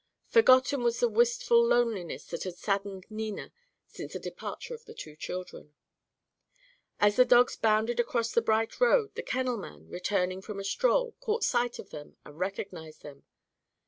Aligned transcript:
Forgotten 0.25 0.81
was 0.81 0.99
the 0.99 1.07
wistful 1.07 1.63
loneliness 1.63 2.25
that 2.31 2.41
had 2.43 2.55
saddened 2.57 3.05
Nina 3.11 3.53
since 3.85 4.13
the 4.13 4.19
departure 4.19 4.73
of 4.73 4.85
the 4.85 4.95
two 4.95 5.15
children. 5.15 5.75
As 6.99 7.17
the 7.17 7.23
dogs 7.23 7.55
bounded 7.55 7.99
across 7.99 8.31
the 8.31 8.41
bright 8.41 8.81
road, 8.81 9.13
the 9.13 9.21
kennelman, 9.21 9.87
returning 9.91 10.41
from 10.41 10.59
a 10.59 10.63
stroll, 10.63 11.11
caught 11.19 11.43
sight 11.43 11.77
of 11.77 11.91
them 11.91 12.17
and 12.25 12.39
recognised 12.39 13.03
them. 13.03 13.25